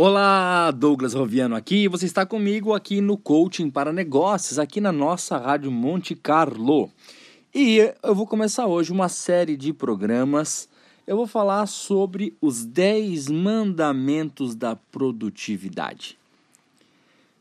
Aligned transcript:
Olá, 0.00 0.70
Douglas 0.70 1.12
Roviano 1.12 1.56
aqui. 1.56 1.88
Você 1.88 2.06
está 2.06 2.24
comigo 2.24 2.72
aqui 2.72 3.00
no 3.00 3.18
Coaching 3.18 3.68
para 3.68 3.92
Negócios, 3.92 4.56
aqui 4.56 4.80
na 4.80 4.92
nossa 4.92 5.36
Rádio 5.36 5.72
Monte 5.72 6.14
Carlo. 6.14 6.88
E 7.52 7.78
eu 8.00 8.14
vou 8.14 8.24
começar 8.24 8.68
hoje 8.68 8.92
uma 8.92 9.08
série 9.08 9.56
de 9.56 9.72
programas. 9.72 10.68
Eu 11.04 11.16
vou 11.16 11.26
falar 11.26 11.66
sobre 11.66 12.36
os 12.40 12.64
10 12.64 13.26
mandamentos 13.28 14.54
da 14.54 14.76
produtividade. 14.76 16.16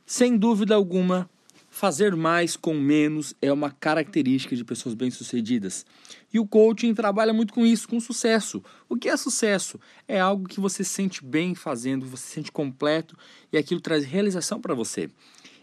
Sem 0.03 0.35
dúvida 0.35 0.73
alguma, 0.73 1.29
Fazer 1.77 2.15
mais 2.15 2.55
com 2.57 2.73
menos 2.73 3.35
é 3.39 3.53
uma 3.53 3.69
característica 3.69 4.55
de 4.55 4.63
pessoas 4.63 4.95
bem-sucedidas. 4.95 5.85
E 6.33 6.39
o 6.39 6.47
coaching 6.47 6.91
trabalha 6.95 7.31
muito 7.31 7.53
com 7.53 7.63
isso, 7.63 7.87
com 7.87 7.99
sucesso. 7.99 8.63
O 8.89 8.95
que 8.95 9.07
é 9.07 9.15
sucesso? 9.15 9.79
É 10.07 10.19
algo 10.19 10.47
que 10.47 10.59
você 10.59 10.83
se 10.83 10.89
sente 10.89 11.23
bem 11.23 11.53
fazendo, 11.53 12.07
você 12.07 12.23
se 12.23 12.33
sente 12.33 12.51
completo 12.51 13.15
e 13.53 13.59
aquilo 13.59 13.79
traz 13.79 14.03
realização 14.05 14.59
para 14.59 14.73
você. 14.73 15.07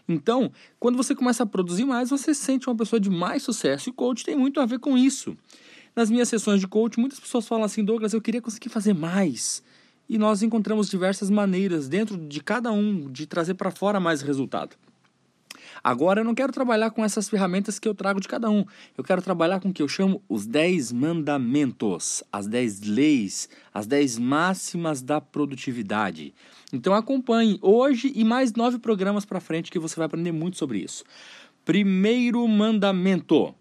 Então, 0.07 0.49
quando 0.79 0.95
você 0.95 1.13
começa 1.13 1.43
a 1.43 1.45
produzir 1.45 1.83
mais, 1.83 2.11
você 2.11 2.33
se 2.33 2.45
sente 2.45 2.69
uma 2.69 2.77
pessoa 2.77 2.97
de 2.97 3.09
mais 3.09 3.43
sucesso 3.43 3.89
e 3.89 3.91
o 3.91 3.93
coaching 3.93 4.23
tem 4.23 4.37
muito 4.37 4.61
a 4.61 4.65
ver 4.65 4.79
com 4.79 4.97
isso. 4.97 5.35
Nas 5.93 6.09
minhas 6.09 6.29
sessões 6.29 6.61
de 6.61 6.67
coaching, 6.69 7.01
muitas 7.01 7.19
pessoas 7.19 7.45
falam 7.45 7.65
assim: 7.65 7.83
Douglas, 7.83 8.13
eu 8.13 8.21
queria 8.21 8.41
conseguir 8.41 8.69
fazer 8.69 8.93
mais. 8.93 9.61
E 10.07 10.17
nós 10.17 10.41
encontramos 10.41 10.89
diversas 10.89 11.29
maneiras 11.29 11.89
dentro 11.89 12.15
de 12.15 12.41
cada 12.41 12.71
um 12.71 13.11
de 13.11 13.27
trazer 13.27 13.55
para 13.55 13.69
fora 13.69 13.99
mais 13.99 14.21
resultado. 14.21 14.77
Agora 15.83 16.21
eu 16.21 16.25
não 16.25 16.35
quero 16.35 16.51
trabalhar 16.51 16.91
com 16.91 17.03
essas 17.03 17.29
ferramentas 17.29 17.79
que 17.79 17.87
eu 17.87 17.95
trago 17.95 18.19
de 18.19 18.27
cada 18.27 18.49
um. 18.49 18.65
Eu 18.97 19.03
quero 19.03 19.21
trabalhar 19.21 19.59
com 19.59 19.69
o 19.69 19.73
que 19.73 19.81
eu 19.81 19.87
chamo 19.87 20.21
os 20.27 20.45
10 20.45 20.91
mandamentos, 20.91 22.23
as 22.31 22.47
10 22.47 22.81
leis, 22.81 23.49
as 23.73 23.85
10 23.85 24.19
máximas 24.19 25.01
da 25.01 25.19
produtividade. 25.19 26.33
Então 26.71 26.93
acompanhe 26.93 27.57
hoje 27.61 28.11
e 28.15 28.23
mais 28.23 28.53
nove 28.53 28.79
programas 28.79 29.25
para 29.25 29.39
frente 29.39 29.71
que 29.71 29.79
você 29.79 29.95
vai 29.95 30.05
aprender 30.05 30.31
muito 30.31 30.57
sobre 30.57 30.79
isso. 30.79 31.03
Primeiro 31.63 32.47
mandamento: 32.47 33.53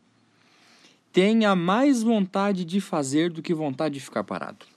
tenha 1.13 1.55
mais 1.55 2.03
vontade 2.03 2.65
de 2.65 2.81
fazer 2.81 3.31
do 3.31 3.41
que 3.41 3.55
vontade 3.55 3.95
de 3.95 4.01
ficar 4.01 4.25
parado. 4.25 4.74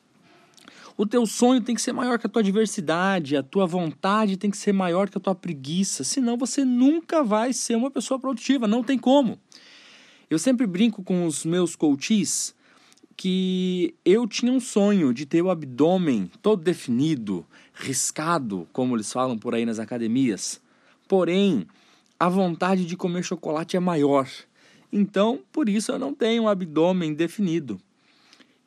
O 0.97 1.05
teu 1.05 1.27
sonho 1.27 1.61
tem 1.61 1.75
que 1.75 1.81
ser 1.81 1.93
maior 1.93 2.17
que 2.17 2.25
a 2.25 2.29
tua 2.29 2.41
adversidade, 2.41 3.37
a 3.37 3.43
tua 3.43 3.67
vontade 3.67 4.35
tem 4.35 4.49
que 4.49 4.57
ser 4.57 4.73
maior 4.73 5.07
que 5.07 5.17
a 5.19 5.21
tua 5.21 5.35
preguiça, 5.35 6.03
senão 6.03 6.35
você 6.35 6.65
nunca 6.65 7.23
vai 7.23 7.53
ser 7.53 7.75
uma 7.75 7.91
pessoa 7.91 8.19
produtiva, 8.19 8.67
não 8.67 8.83
tem 8.83 8.97
como. 8.97 9.37
Eu 10.27 10.39
sempre 10.39 10.65
brinco 10.65 11.03
com 11.03 11.27
os 11.27 11.45
meus 11.45 11.75
coaches 11.75 12.55
que 13.15 13.93
eu 14.03 14.27
tinha 14.27 14.51
um 14.51 14.59
sonho 14.59 15.13
de 15.13 15.27
ter 15.27 15.43
o 15.43 15.51
abdômen 15.51 16.31
todo 16.41 16.63
definido, 16.63 17.45
riscado, 17.75 18.67
como 18.73 18.95
eles 18.95 19.13
falam 19.13 19.37
por 19.37 19.53
aí 19.53 19.67
nas 19.67 19.77
academias. 19.77 20.59
Porém, 21.07 21.67
a 22.19 22.27
vontade 22.27 22.85
de 22.85 22.97
comer 22.97 23.23
chocolate 23.23 23.77
é 23.77 23.79
maior. 23.79 24.27
Então, 24.91 25.41
por 25.51 25.69
isso 25.69 25.91
eu 25.91 25.99
não 25.99 26.13
tenho 26.13 26.43
um 26.43 26.47
abdômen 26.47 27.13
definido. 27.13 27.79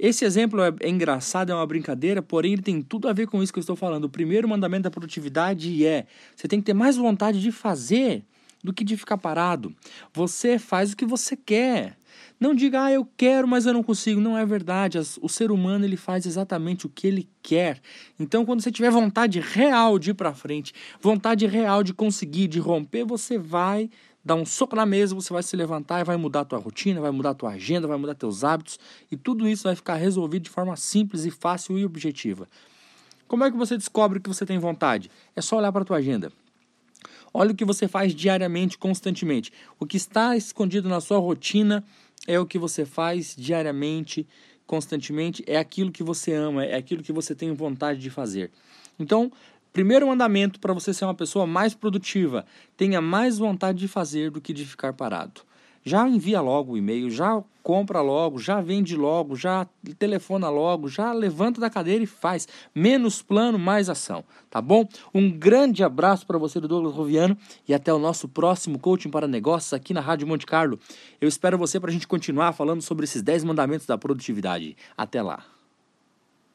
Esse 0.03 0.25
exemplo 0.25 0.63
é, 0.63 0.73
é, 0.81 0.89
engraçado, 0.89 1.53
é 1.53 1.55
uma 1.55 1.67
brincadeira, 1.67 2.23
porém 2.23 2.55
ele 2.55 2.63
tem 2.63 2.81
tudo 2.81 3.07
a 3.07 3.13
ver 3.13 3.27
com 3.27 3.43
isso 3.43 3.53
que 3.53 3.59
eu 3.59 3.61
estou 3.61 3.77
falando. 3.77 4.05
O 4.05 4.09
primeiro 4.09 4.49
mandamento 4.49 4.85
da 4.85 4.91
produtividade 4.91 5.85
é: 5.85 6.07
você 6.35 6.49
tem 6.49 6.59
que 6.59 6.65
ter 6.65 6.73
mais 6.73 6.97
vontade 6.97 7.39
de 7.39 7.53
fazer 7.53 8.25
do 8.65 8.73
que 8.73 8.83
de 8.83 8.97
ficar 8.97 9.19
parado. 9.19 9.75
Você 10.15 10.59
faz 10.59 10.93
o 10.93 10.97
que 10.97 11.05
você 11.05 11.37
quer. 11.37 11.99
Não 12.39 12.55
diga, 12.55 12.85
ah, 12.85 12.93
eu 12.93 13.07
quero, 13.15 13.47
mas 13.47 13.67
eu 13.67 13.75
não 13.75 13.83
consigo. 13.83 14.23
Não 14.23 14.39
é 14.39 14.47
verdade. 14.47 14.99
O 15.21 15.29
ser 15.29 15.51
humano 15.51 15.85
ele 15.85 15.99
faz 15.99 16.25
exatamente 16.25 16.87
o 16.87 16.89
que 16.89 17.07
ele 17.07 17.29
quer. 17.43 17.79
Então, 18.19 18.47
quando 18.47 18.63
você 18.63 18.73
tiver 18.73 18.91
vontade 18.91 19.39
real 19.39 19.99
de 19.99 20.11
ir 20.11 20.15
para 20.15 20.33
frente, 20.33 20.73
vontade 20.99 21.47
real 21.47 21.83
de 21.83 21.93
conseguir, 21.93 22.49
de 22.49 22.59
romper, 22.59 23.05
você 23.05 23.37
vai 23.37 23.91
dar 24.25 24.35
um 24.35 24.45
soco 24.45 24.77
na 24.77 24.85
mesa, 24.85 25.15
você 25.15 25.33
vai 25.33 25.43
se 25.43 25.57
levantar 25.57 26.01
e 26.01 26.05
vai 26.05 26.17
mudar 26.17 26.41
a 26.41 26.45
tua 26.45 26.59
rotina, 26.59 27.01
vai 27.01 27.11
mudar 27.11 27.31
a 27.31 27.35
tua 27.35 27.51
agenda, 27.51 27.87
vai 27.87 27.97
mudar 27.97 28.15
teus 28.15 28.45
hábitos 28.45 28.79
e 29.11 29.17
tudo 29.17 29.49
isso 29.49 29.65
vai 29.65 29.75
ficar 29.75 29.95
resolvido 29.97 30.43
de 30.43 30.51
forma 30.51 30.77
simples 30.77 31.25
e 31.25 31.31
fácil 31.31 31.79
e 31.79 31.85
objetiva. 31.85 32.49
Como 33.27 33.45
é 33.45 33.51
que 33.51 33.57
você 33.57 33.77
descobre 33.77 34.21
que 34.21 34.29
você 34.29 34.45
tem 34.45 34.59
vontade? 34.59 35.11
É 35.35 35.41
só 35.41 35.57
olhar 35.57 35.73
para 35.73 35.83
a 35.83 35.85
tua 35.85 35.97
agenda. 35.99 36.33
Olha 37.33 37.53
o 37.53 37.55
que 37.55 37.65
você 37.65 37.87
faz 37.87 38.13
diariamente, 38.15 38.77
constantemente. 38.77 39.53
O 39.79 39.87
que 39.87 39.97
está 39.97 40.37
escondido 40.37 40.89
na 40.89 41.01
sua 41.01 41.19
rotina 41.19 41.85
é 42.27 42.39
o 42.39 42.45
que 42.45 42.59
você 42.59 42.85
faz 42.85 43.35
diariamente, 43.39 44.27
constantemente, 44.67 45.43
é 45.47 45.57
aquilo 45.57 45.93
que 45.93 46.03
você 46.03 46.33
ama, 46.33 46.65
é 46.65 46.77
aquilo 46.77 47.03
que 47.03 47.13
você 47.13 47.35
tem 47.35 47.53
vontade 47.53 48.01
de 48.01 48.11
fazer. 48.11 48.51
Então, 48.99 49.33
Primeiro 49.73 50.09
mandamento 50.09 50.59
para 50.59 50.75
você 50.75 50.93
ser 50.93 51.05
uma 51.05 51.15
pessoa 51.15 51.47
mais 51.47 51.75
produtiva: 51.75 52.45
tenha 52.77 53.01
mais 53.01 53.39
vontade 53.39 53.79
de 53.79 53.89
fazer 53.89 54.31
do 54.31 54.41
que 54.41 54.53
de 54.53 54.65
ficar 54.65 54.93
parado. 54.93 55.43
Já 55.83 56.07
envia 56.07 56.43
logo 56.43 56.73
o 56.73 56.77
e-mail, 56.77 57.11
já 57.11 57.43
compra 57.63 58.03
logo, 58.03 58.39
já 58.39 58.61
vende 58.61 58.95
logo, 58.95 59.35
já 59.35 59.67
telefona 59.99 60.51
logo, 60.51 60.89
já 60.89 61.11
levanta 61.13 61.59
da 61.59 61.71
cadeira 61.71 62.05
e 62.05 62.07
faz. 62.07 62.47
Menos 62.75 63.23
plano, 63.23 63.59
mais 63.59 63.89
ação, 63.89 64.23
tá 64.51 64.61
bom? 64.61 64.87
Um 65.15 65.31
grande 65.31 65.83
abraço 65.83 66.27
para 66.27 66.37
você 66.37 66.61
do 66.61 66.69
Douglas 66.69 66.95
Roviano 66.95 67.37
e 67.67 67.73
até 67.73 67.93
o 67.93 67.99
nosso 67.99 68.29
próximo 68.29 68.79
Coaching 68.79 69.11
para 69.11 69.27
Negócios 69.27 69.73
aqui 69.73 69.95
na 69.95 70.03
Rádio 70.03 70.27
Monte 70.27 70.45
Carlo. 70.45 70.79
Eu 71.19 71.29
espero 71.29 71.57
você 71.57 71.81
para 71.81 71.91
a 71.91 71.93
gente 71.93 72.07
continuar 72.07 72.53
falando 72.53 72.83
sobre 72.83 73.05
esses 73.05 73.23
10 73.23 73.45
mandamentos 73.45 73.87
da 73.87 73.97
produtividade. 73.97 74.77
Até 74.99 75.23
lá. 75.23 75.60